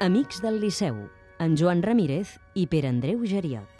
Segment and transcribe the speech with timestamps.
[0.00, 1.10] Amics del Liceu,
[1.44, 3.79] en Joan Ramírez i Pere Andreu Geriot.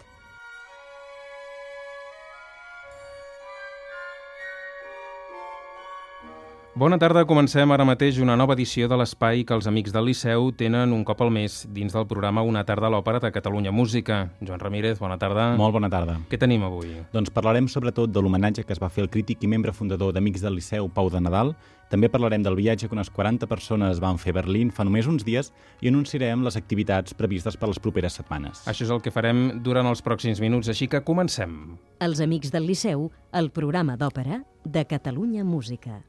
[6.71, 10.45] Bona tarda, comencem ara mateix una nova edició de l'espai que els amics del Liceu
[10.55, 14.21] tenen un cop al mes dins del programa Una tarda a l'Òpera de Catalunya Música.
[14.39, 15.49] Joan Ramírez, bona tarda.
[15.59, 16.15] Molt bona tarda.
[16.31, 16.93] Què tenim avui?
[17.11, 20.45] Doncs parlarem sobretot de l'homenatge que es va fer al crític i membre fundador d'Amics
[20.45, 21.51] del Liceu, Pau de Nadal.
[21.91, 25.25] També parlarem del viatge que unes 40 persones van fer a Berlín fa només uns
[25.27, 25.51] dies
[25.81, 28.63] i anunciarem les activitats previstes per les properes setmanes.
[28.63, 31.75] Això és el que farem durant els pròxims minuts, així que comencem.
[31.99, 35.99] Els Amics del Liceu, el programa d'òpera de Catalunya Música.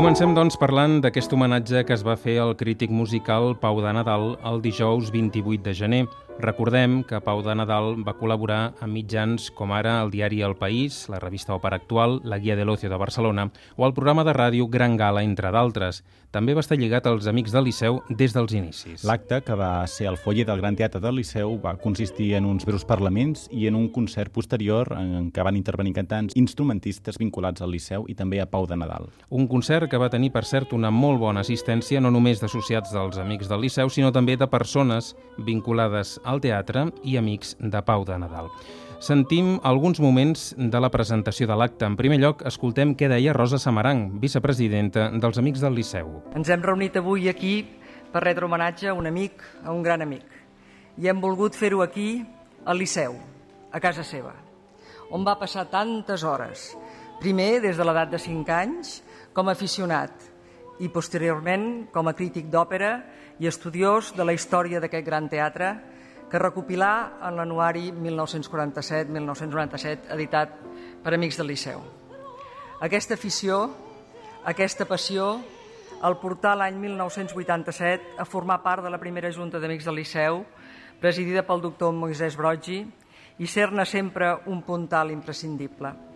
[0.00, 4.32] Comencem, doncs, parlant d'aquest homenatge que es va fer al crític musical Pau de Nadal
[4.48, 6.04] el dijous 28 de gener.
[6.38, 11.02] Recordem que Pau de Nadal va col·laborar amb mitjans com ara el diari El País,
[11.12, 14.68] la revista Òpera Actual, la Guia de l'Ocio de Barcelona o el programa de ràdio
[14.70, 16.04] Gran Gala, entre d'altres.
[16.30, 19.02] També va estar lligat als Amics del Liceu des dels inicis.
[19.02, 22.64] L'acte, que va ser al foller del Gran Teatre del Liceu, va consistir en uns
[22.64, 27.74] breus parlaments i en un concert posterior en què van intervenir cantants instrumentistes vinculats al
[27.74, 29.10] Liceu i també a Pau de Nadal.
[29.28, 33.18] Un concert que va tenir, per cert, una molt bona assistència, no només d'associats dels
[33.18, 38.16] Amics del Liceu, sinó també de persones vinculades al teatre i amics de Pau de
[38.22, 38.50] Nadal.
[39.00, 41.86] Sentim alguns moments de la presentació de l'acte.
[41.88, 46.18] En primer lloc, escoltem què deia Rosa Samaranc, vicepresidenta dels Amics del Liceu.
[46.36, 47.54] Ens hem reunit avui aquí
[48.12, 50.26] per retre homenatge a un amic, a un gran amic.
[51.00, 52.20] I hem volgut fer-ho aquí,
[52.68, 53.16] al Liceu,
[53.72, 54.34] a casa seva,
[55.10, 56.74] on va passar tantes hores.
[57.22, 58.98] Primer, des de l'edat de 5 anys,
[59.32, 60.28] com a aficionat
[60.80, 62.92] i posteriorment com a crític d'òpera
[63.40, 65.72] i estudiós de la història d'aquest gran teatre
[66.30, 70.48] que recopilà en l'anuari 1947-1997 editat
[71.02, 71.80] per Amics del Liceu.
[72.80, 73.70] Aquesta afició,
[74.46, 75.40] aquesta passió,
[76.06, 80.44] el portar l'any 1987 a formar part de la primera Junta d'Amics del Liceu,
[81.00, 82.86] presidida pel doctor Moisès Broggi,
[83.40, 86.09] i ser-ne sempre un puntal imprescindible.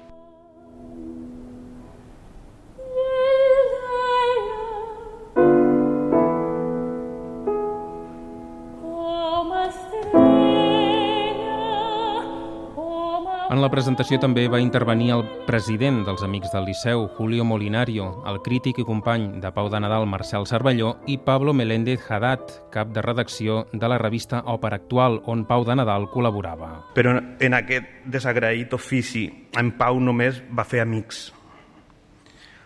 [13.54, 18.40] En la presentació també va intervenir el president dels Amics del Liceu, Julio Molinario, el
[18.42, 23.04] crític i company de Pau de Nadal, Marcel Cervelló, i Pablo Meléndez Haddad, cap de
[23.04, 26.70] redacció de la revista Òpera Actual, on Pau de Nadal col·laborava.
[26.96, 31.28] Però en aquest desagraït ofici, en Pau només va fer amics.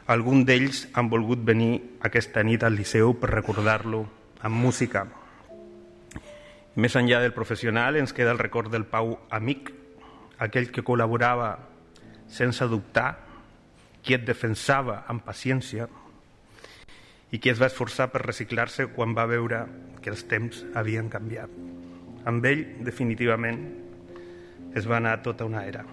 [0.09, 4.07] Algun d'ells han volgut venir aquesta nit al Liceu per recordar-lo
[4.41, 5.05] amb música.
[6.81, 9.75] Més enllà del professional ens queda el record del Pau amic,
[10.39, 11.57] aquell que col·laborava
[12.29, 13.11] sense dubtar,
[14.03, 15.89] qui et defensava amb paciència
[17.35, 19.65] i qui es va esforçar per reciclar-se quan va veure
[20.01, 21.53] que els temps havien canviat.
[22.29, 23.61] Amb ell, definitivament,
[24.77, 25.85] es va anar tota una era.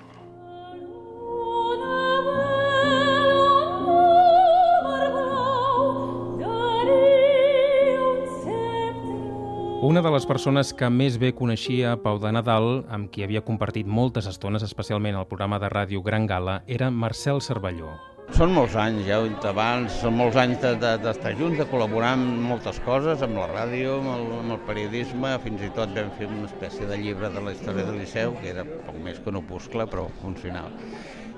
[9.82, 13.86] Una de les persones que més bé coneixia Pau de Nadal, amb qui havia compartit
[13.88, 17.92] moltes estones, especialment al programa de ràdio Gran Gala, era Marcel Cervelló.
[18.34, 21.60] Són molts anys, ja ho he dit abans, són molts anys d'estar de, d'estar junts,
[21.62, 25.70] de col·laborar amb moltes coses, amb la ràdio, amb el, amb el periodisme, fins i
[25.76, 28.98] tot vam fer una espècie de llibre de la història del Liceu, que era poc
[29.06, 30.74] més que un opuscle, però funcional.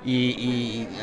[0.08, 0.52] I, i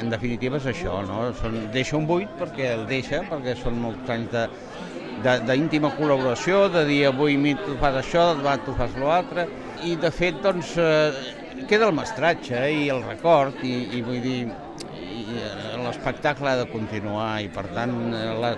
[0.01, 1.27] en definitiva és això, no?
[1.43, 4.94] Són, deixa un buit perquè el deixa, perquè són molts anys de, de-
[5.25, 9.47] d'íntima col·laboració, de dir avui mi tu fas això, demà tu fas l'altre,
[9.84, 14.21] i de fet doncs eh, queda el mestratge eh, i el record, i, i vull
[14.25, 18.54] dir, eh, l'espectacle ha de continuar i per tant, eh, la,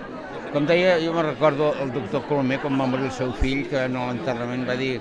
[0.53, 3.87] com deia, jo me recordo el doctor Colomer quan va morir el seu fill, que
[3.87, 4.95] en l'enterrament va dir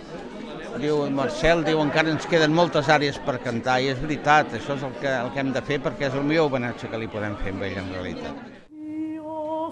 [0.81, 4.85] diu, Marcel, diu, encara ens queden moltes àrees per cantar, i és veritat, això és
[4.87, 7.39] el que, el que hem de fer perquè és el millor homenatge que li podem
[7.43, 8.45] fer a ell en realitat.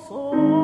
[0.09, 0.64] Sono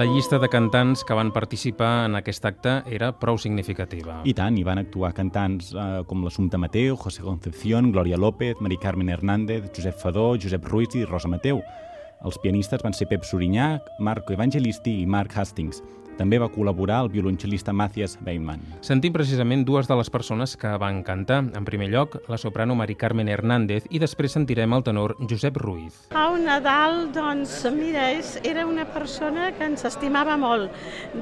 [0.00, 4.14] La llista de cantants que van participar en aquest acte era prou significativa.
[4.24, 8.78] I tant, hi van actuar cantants eh, com l'Assumpta Mateu, José Concepción, Glòria López, Mari
[8.80, 11.60] Carmen Hernández, Josep Fadó, Josep Ruiz i Rosa Mateu.
[12.24, 15.82] Els pianistes van ser Pep Sorinyà, Marco Evangelisti i Mark Hastings.
[16.20, 18.62] També va col·laborar el violoncel·lista Matthias Weinmann.
[18.86, 21.40] Sentim precisament dues de les persones que van cantar.
[21.56, 25.96] En primer lloc, la soprano Mari Carmen Hernández i després sentirem el tenor Josep Ruiz.
[26.14, 30.72] Pau Nadal, doncs, mira, és, era una persona que ens estimava molt.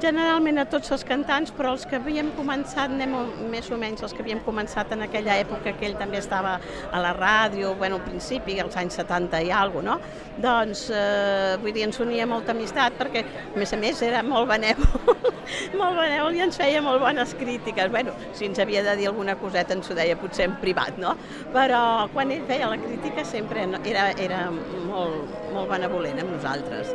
[0.02, 3.16] Generalment a tots els cantants, però els que havíem començat, anem
[3.50, 6.58] més o menys els que havíem començat en aquella època que ell també estava
[6.92, 9.98] a la ràdio, bueno, al principi, als anys 70 i alguna no?
[10.38, 13.24] Doncs, eh, vull dir, ens unia molta amistat perquè,
[13.54, 14.88] a més a més, era molt benèvol
[15.81, 17.90] molt benèvol i ens feia molt bones crítiques.
[17.93, 21.14] Bueno, si ens havia de dir alguna coseta ens ho deia potser en privat, no?
[21.55, 21.82] Però
[22.14, 26.94] quan ell feia la crítica sempre era, era molt, molt benevolent amb nosaltres.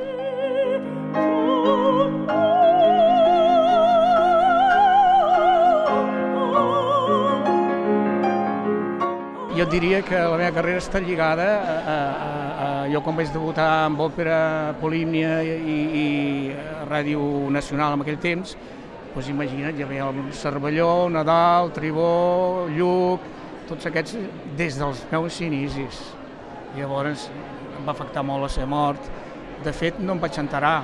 [9.54, 12.43] Jo diria que la meva carrera està lligada a, a,
[12.92, 16.06] jo quan vaig debutar amb òpera, Polímnia i, i
[16.90, 18.56] Ràdio Nacional en aquell temps,
[19.14, 23.28] doncs imagina't, havia el Cervelló, Nadal, Tribó, Lluc,
[23.70, 24.18] tots aquests
[24.58, 26.02] des dels meus inicis.
[26.78, 27.28] Llavors
[27.78, 29.12] em va afectar molt la seva mort.
[29.64, 30.82] De fet, no em vaig enterar.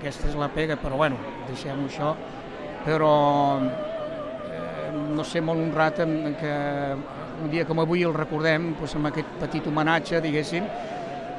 [0.00, 2.12] Aquesta és la pega, però bueno, deixem-ho això.
[2.84, 3.14] Però
[3.60, 6.54] eh, no sé, molt honrat en que
[7.40, 10.66] un dia com avui el recordem doncs, amb aquest petit homenatge, diguéssim,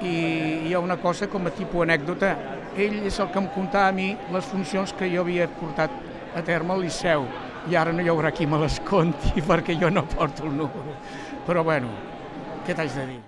[0.01, 2.35] i hi ha una cosa com a tipus anècdota.
[2.77, 5.91] Ell és el que em contava a mi les funcions que jo havia portat
[6.35, 7.25] a terme al Liceu,
[7.69, 10.95] i ara no hi haurà qui me les conti perquè jo no porto el número.
[11.45, 11.91] Però bueno,
[12.65, 13.21] què t'haig de dir?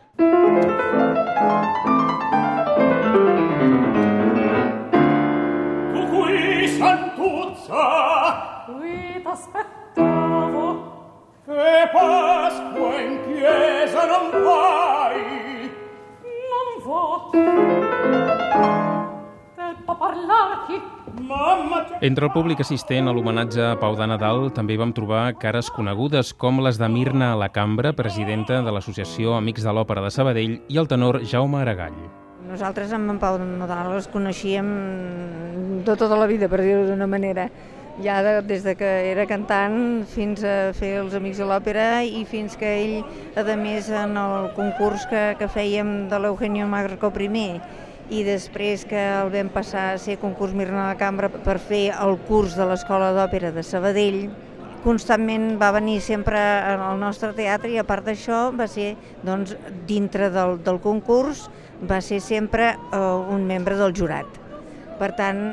[5.94, 7.86] Tu qui santuzza,
[8.68, 10.68] qui t'aspettavo,
[11.46, 15.53] che Pasqua in chiesa non vai,
[22.02, 26.34] Entre el públic assistent a l'homenatge a Pau de Nadal també vam trobar cares conegudes
[26.36, 30.58] com les de Mirna a la Cambra, presidenta de l'Associació Amics de l'Òpera de Sabadell,
[30.68, 31.96] i el tenor Jaume Aragall.
[32.50, 34.68] Nosaltres amb en Pau de Nadal els coneixíem
[35.88, 37.48] de tota la vida, per dir-ho d'una manera.
[38.02, 42.24] Ja de, des de que era cantant fins a fer els Amics de l'Òpera i
[42.26, 42.96] fins que ell,
[43.38, 47.60] a més, en el concurs que, que fèiem de l'Eugenio Marco I
[48.10, 52.18] i després que el vam passar a ser concurs Mirna la Cambra per fer el
[52.28, 54.30] curs de l'Escola d'Òpera de Sabadell,
[54.84, 59.56] constantment va venir sempre al nostre teatre i a part d'això va ser doncs,
[59.88, 61.48] dintre del, del concurs
[61.90, 64.28] va ser sempre uh, un membre del jurat.
[65.00, 65.46] Per tant,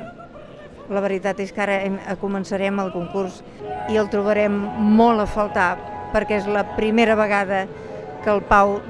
[0.91, 3.41] la veritat és que ara hem, començarem el concurs
[3.91, 4.57] i el trobarem
[4.99, 5.71] molt a faltar
[6.11, 7.65] perquè és la primera vegada
[8.25, 8.81] que el Pau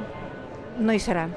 [0.81, 1.29] no hi serà.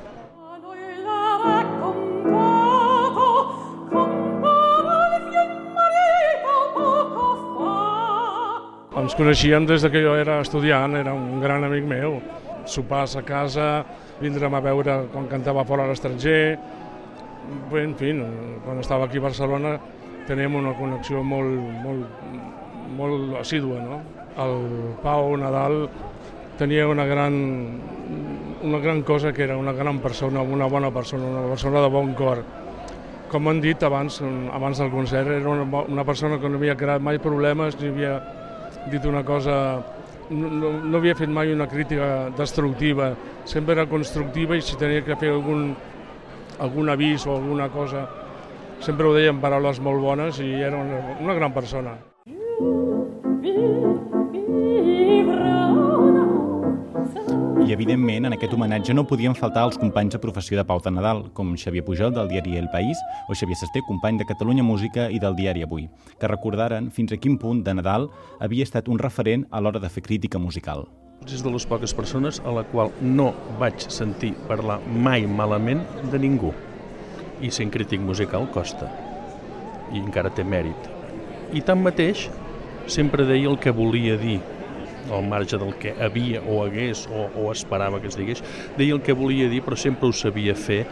[9.03, 12.21] Ens coneixíem des de que jo era estudiant, era un gran amic meu.
[12.63, 13.83] Sopars a casa,
[14.21, 16.55] vindrem a veure quan cantava fora a l'estranger.
[17.75, 18.13] En fi,
[18.63, 19.73] quan estava aquí a Barcelona
[20.27, 22.25] teníem una connexió molt, molt,
[22.97, 23.79] molt assídua.
[23.83, 24.01] No?
[24.43, 24.67] El
[25.03, 25.87] Pau Nadal
[26.57, 27.33] tenia una gran,
[28.63, 32.13] una gran cosa que era una gran persona, una bona persona, una persona de bon
[32.13, 32.43] cor.
[33.33, 34.21] Com han dit abans,
[34.53, 38.17] abans del concert, era una, una persona que no havia creat mai problemes, ni havia
[38.91, 39.57] dit una cosa
[40.29, 43.13] no, no, no havia fet mai una crítica destructiva,
[43.45, 45.71] sempre era constructiva i si tenia que fer algun,
[46.63, 48.05] algun avís o alguna cosa,
[48.83, 51.95] sempre ho deia en paraules molt bones i era una, una gran persona.
[57.63, 60.91] I, evidentment, en aquest homenatge no podien faltar els companys de professió de Pau de
[60.91, 62.99] Nadal, com Xavier Pujol, del diari El País,
[63.31, 65.87] o Xavier Sesté, company de Catalunya Música i del diari Avui,
[66.19, 68.09] que recordaren fins a quin punt de Nadal
[68.43, 70.89] havia estat un referent a l'hora de fer crítica musical.
[71.23, 73.31] És de les poques persones a la qual no
[73.63, 76.51] vaig sentir parlar mai malament de ningú.
[77.43, 78.87] I sent crític musical costa.
[79.91, 80.89] I encara té mèrit.
[81.53, 82.29] I tanmateix,
[82.87, 84.39] sempre deia el que volia dir
[85.11, 88.39] al marge del que havia o hagués o, o esperava que es digués,
[88.79, 90.85] deia el que volia dir però sempre ho sabia fer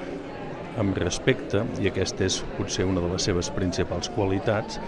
[0.80, 4.80] amb respecte, i aquesta és potser una de les seves principals qualitats,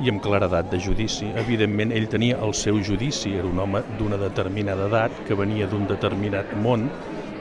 [0.00, 1.28] i amb claredat de judici.
[1.36, 5.86] Evidentment, ell tenia el seu judici, era un home d'una determinada edat, que venia d'un
[5.90, 6.88] determinat món,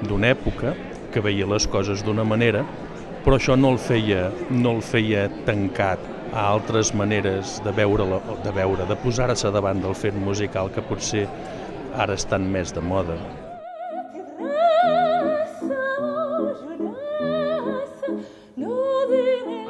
[0.02, 0.76] d'una època,
[1.14, 2.66] que veia les coses d'una manera,
[3.26, 8.06] però això no el feia, no el feia tancat a altres maneres de veure,
[8.46, 11.28] de veure, de posar-se davant del fet musical que potser
[11.98, 13.18] ara estan més de moda.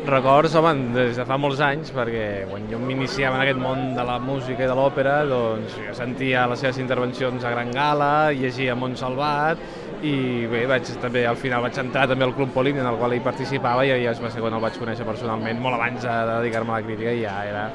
[0.10, 4.06] Records, home, des de fa molts anys, perquè quan jo m'iniciava en aquest món de
[4.08, 8.74] la música i de l'òpera, doncs jo sentia les seves intervencions a Gran Gala, llegia
[8.74, 9.62] Montsalvat,
[10.06, 13.13] i bé, vaig, també al final vaig entrar també al Club Polímnia en el qual
[13.15, 16.72] hi participava i ja va ser quan el vaig conèixer personalment, molt abans de dedicar-me
[16.72, 17.65] a la crítica i ja era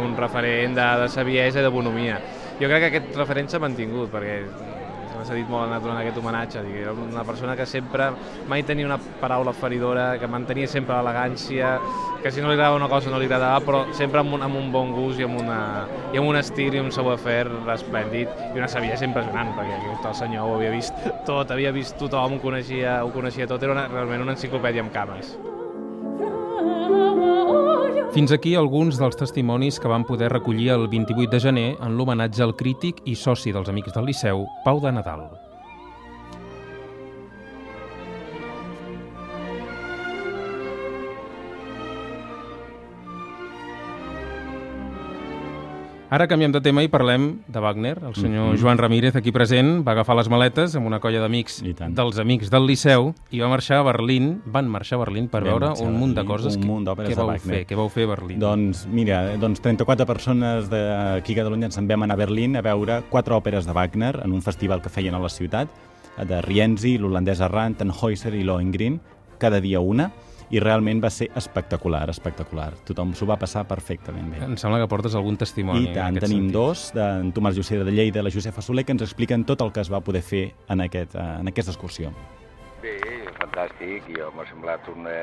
[0.00, 2.18] un referent de, de saviesa i de bonomia.
[2.58, 4.40] Jo crec que aquest referent s'ha mantingut perquè
[5.24, 8.10] s'ha dit molt durant aquest homenatge, digui, era una persona que sempre
[8.48, 11.74] mai tenia una paraula feridora, que mantenia sempre l'elegància,
[12.22, 14.58] que si no li agradava una cosa no li agradava, però sempre amb un, amb
[14.58, 15.60] un bon gust i amb, una,
[16.12, 20.18] i amb un estil i un savoir-faire esplèndid i una saviesa impressionant, perquè aquest el
[20.22, 23.88] senyor ho havia vist tot, havia vist tothom, ho coneixia, ho coneixia tot, era una,
[23.92, 25.36] realment una enciclopèdia amb cames.
[28.18, 32.42] Fins aquí alguns dels testimonis que van poder recollir el 28 de gener en l'homenatge
[32.42, 35.28] al crític i soci dels Amics del Liceu, Pau de Nadal.
[46.08, 47.98] Ara canviem de tema i parlem de Wagner.
[48.00, 48.60] El senyor mm -hmm.
[48.62, 52.66] Joan Ramírez, aquí present, va agafar les maletes amb una colla d'amics dels amics del
[52.66, 56.14] Liceu i va marxar a Berlín, van marxar a Berlín per Vam veure un munt
[56.14, 56.56] de coses.
[56.56, 57.56] un munt d'òperes de vau Wagner.
[57.56, 57.66] fer?
[57.66, 58.38] Què vau fer a Berlín?
[58.38, 62.62] Doncs mira, doncs 34 persones d'aquí a Catalunya ens en vam anar a Berlín a
[62.62, 65.68] veure quatre òperes de Wagner en un festival que feien a la ciutat,
[66.26, 69.00] de Rienzi, l'holandès Arrant, Tannhäuser i Lohengrin,
[69.38, 70.10] cada dia una,
[70.50, 72.70] i realment va ser espectacular, espectacular.
[72.88, 74.40] Tothom s'ho va passar perfectament bé.
[74.46, 75.90] Em sembla que portes algun testimoni.
[75.90, 76.56] I tant, tenim sentit.
[76.56, 79.62] dos, de, en Tomàs Llucera de Lleida i la Josefa Soler, que ens expliquen tot
[79.64, 82.12] el que es va poder fer en, aquest, eh, en aquesta excursió.
[82.82, 82.96] Bé,
[83.40, 85.14] fantàstic, i m'ha semblat una...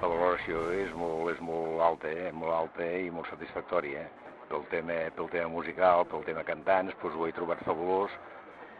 [0.00, 2.30] La valoració és molt, és molt alta, eh?
[2.32, 4.06] molt alta i molt satisfactòria.
[4.06, 4.36] Eh?
[4.48, 8.14] Pel, tema, pel tema musical, pel tema cantants, doncs ho he trobat fabulós.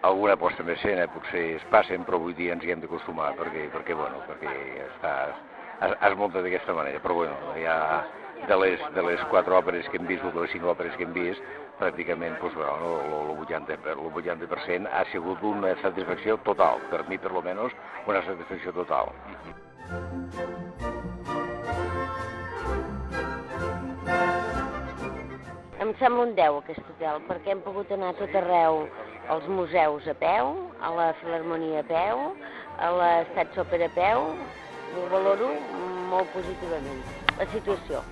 [0.02, 3.66] Alguna posta en escena potser es passen, però avui dia ens hi hem d'acostumar, perquè,
[3.74, 4.52] perquè, bueno, perquè
[4.86, 7.02] està, es, es munta d'aquesta manera.
[7.04, 7.76] Però bueno, ja
[8.48, 11.04] de les, de les quatre òperes que hem vist, o de les cinc òperes que
[11.04, 11.44] hem vist,
[11.80, 12.94] pràcticament doncs, bueno,
[13.34, 17.76] el 80%, el 80 ha sigut una satisfacció total, per mi per lo menos
[18.06, 19.12] una satisfacció total.
[25.80, 28.84] Em sembla un 10 aquest hotel, perquè hem pogut anar tot arreu,
[29.30, 32.22] als museus a peu, a la Filharmonia a peu,
[32.80, 34.24] a l'Estat Òpera a peu,
[34.96, 35.52] ho valoro
[36.10, 37.02] molt positivament,
[37.38, 38.02] la situació.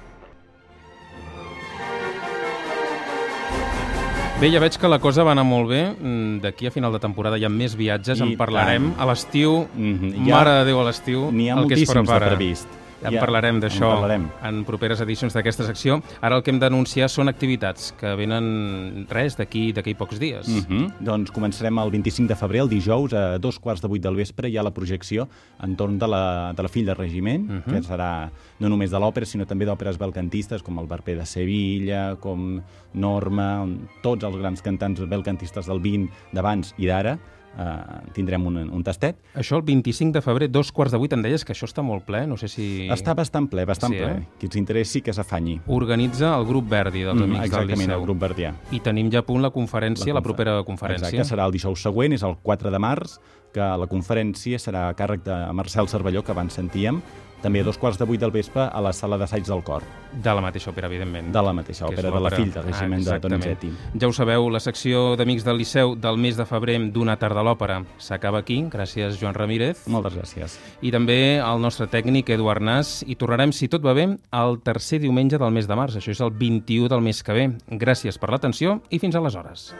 [4.38, 5.80] Bé, ja veig que la cosa va anar molt bé.
[5.98, 8.92] Mm, D'aquí a final de temporada hi ha més viatges, I en parlarem.
[8.92, 9.00] tant.
[9.02, 11.74] A l'estiu, Mhm, mm hi ha- mare de Déu a l'estiu, n'hi ha el que
[11.74, 12.68] es moltíssims de previst.
[13.02, 14.28] Ja en parlarem en d'això parlarem.
[14.42, 16.00] en properes edicions d'aquesta secció.
[16.20, 20.48] Ara el que hem d'anunciar són activitats que venen res d'aquí d'aquí pocs dies.
[20.48, 20.92] Mm -hmm.
[21.00, 24.48] Doncs començarem el 25 de febrer, el dijous, a dos quarts de vuit del vespre,
[24.48, 25.28] hi ha la projecció
[25.62, 27.62] entorn de la, de la Fill de Regiment, Mhm.
[27.64, 32.16] que serà no només de l'òpera, sinó també d'òperes belcantistes, com el Barber de Sevilla,
[32.16, 32.60] com
[32.94, 33.66] Norma,
[34.02, 37.18] tots els grans cantants belcantistes del 20 d'abans i d'ara,
[37.56, 39.16] eh, tindrem un, un tastet.
[39.34, 42.04] Això el 25 de febrer, dos quarts de vuit, em deies que això està molt
[42.04, 42.88] ple, no sé si...
[42.92, 44.10] Està bastant ple, bastant Sí, ple.
[44.18, 44.26] eh?
[44.38, 45.60] Qui ens interessi que s'afanyi.
[45.66, 47.98] Organitza el grup Verdi dels Mm, Amics del exactament, Liceu.
[47.98, 48.52] el grup verdià.
[48.72, 51.08] I tenim ja a punt la conferència, la, confer- propera conferència.
[51.08, 53.18] Exacte, serà el dijous següent, és el 4 de març,
[53.52, 57.00] que la conferència serà a càrrec de Marcel Cervelló, que abans sentíem,
[57.38, 59.84] també a dos quarts de vuit del vespre a la sala d'assaig del cor.
[60.10, 61.28] De la mateixa òpera, evidentment.
[61.30, 63.28] De la mateixa òpera, de la fill de regiment Ah, de.
[63.28, 63.70] Donizetti.
[64.00, 67.44] Ja ho sabeu, la secció d'Amics del Liceu del mes de febrer d'una tarda a
[67.46, 68.64] l'òpera s'acaba aquí.
[68.72, 69.86] Gràcies, Joan Ramírez.
[69.86, 70.58] Moltes gràcies.
[70.82, 73.04] I també el nostre tècnic, Eduard Nas.
[73.06, 75.94] I tornarem, si tot va bé, el tercer diumenge del mes de març.
[75.94, 77.46] Això és el 21 del mes que ve.
[77.70, 79.72] Gràcies per l'atenció i fins aleshores.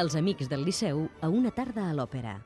[0.00, 2.38] Els Amics del Liceu a una tarda a l'òpera.